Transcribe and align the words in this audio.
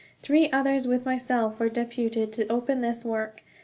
Three 0.23 0.49
others 0.49 0.87
with 0.87 1.05
myself 1.05 1.59
were 1.59 1.69
deputed 1.69 2.33
to 2.33 2.47
open 2.47 2.81
this 2.81 3.05
work. 3.05 3.43